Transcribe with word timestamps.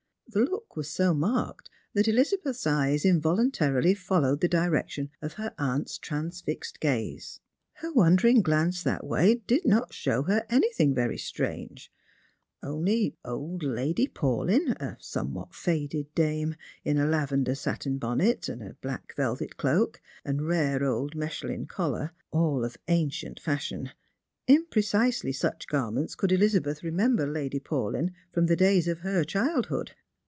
The 0.33 0.39
look 0.45 0.77
was 0.77 0.89
so 0.89 1.13
marked 1.13 1.69
that 1.93 2.07
Elizabeth's 2.07 2.65
eyes 2.65 3.03
involuntarily 3.03 3.93
followed 3.93 4.39
the 4.39 4.47
direction 4.47 5.09
of 5.21 5.33
her 5.33 5.53
aunt's 5.59 5.97
transfixed 5.97 6.79
gaze. 6.79 7.41
Her 7.73 7.91
wondering 7.91 8.41
glance 8.41 8.81
that 8.81 9.05
way 9.05 9.41
did 9.45 9.65
not 9.65 9.93
show 9.93 10.23
her 10.23 10.45
anything 10.49 10.95
▼ery 10.95 11.19
strange— 11.19 11.91
only 12.63 13.17
old 13.25 13.61
Lady 13.61 14.07
Paulyn, 14.07 14.71
a 14.81 14.95
somewhat 15.01 15.53
faded 15.53 16.07
dame, 16.15 16.55
in 16.85 16.97
a 16.97 17.05
lavender 17.05 17.53
satin 17.53 17.97
bonnet, 17.97 18.47
a 18.47 18.77
black 18.81 19.13
velvet 19.17 19.57
cloak, 19.57 19.99
and 20.23 20.47
rare 20.47 20.81
old 20.85 21.13
mechlin 21.13 21.67
collar, 21.67 22.11
all 22.31 22.63
of 22.63 22.77
ancient 22.87 23.37
fashion. 23.37 23.91
In 24.47 24.65
precisely 24.67 25.33
such 25.33 25.67
garments 25.67 26.15
could 26.15 26.31
Elizabeth 26.31 26.83
remember 26.83 27.27
Lady 27.27 27.59
Paulyn 27.59 28.13
from 28.31 28.45
the 28.45 28.55
days 28.55 28.87
of 28.87 28.99
her 28.99 29.25
childhood. 29.25 29.91